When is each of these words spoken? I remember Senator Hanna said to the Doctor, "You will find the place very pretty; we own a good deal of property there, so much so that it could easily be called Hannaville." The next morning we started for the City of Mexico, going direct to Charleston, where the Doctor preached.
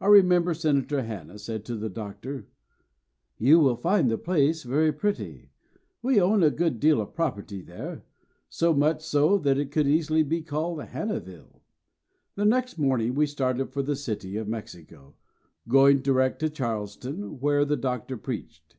I 0.00 0.08
remember 0.08 0.52
Senator 0.52 1.02
Hanna 1.04 1.38
said 1.38 1.64
to 1.66 1.76
the 1.76 1.88
Doctor, 1.88 2.48
"You 3.36 3.60
will 3.60 3.76
find 3.76 4.10
the 4.10 4.18
place 4.18 4.64
very 4.64 4.90
pretty; 4.92 5.50
we 6.02 6.20
own 6.20 6.42
a 6.42 6.50
good 6.50 6.80
deal 6.80 7.00
of 7.00 7.14
property 7.14 7.62
there, 7.62 8.04
so 8.48 8.74
much 8.74 9.00
so 9.00 9.38
that 9.38 9.56
it 9.56 9.70
could 9.70 9.86
easily 9.86 10.24
be 10.24 10.42
called 10.42 10.80
Hannaville." 10.80 11.60
The 12.34 12.46
next 12.46 12.78
morning 12.78 13.14
we 13.14 13.26
started 13.26 13.70
for 13.72 13.80
the 13.84 13.94
City 13.94 14.36
of 14.38 14.48
Mexico, 14.48 15.14
going 15.68 16.00
direct 16.00 16.40
to 16.40 16.50
Charleston, 16.50 17.38
where 17.38 17.64
the 17.64 17.76
Doctor 17.76 18.16
preached. 18.16 18.74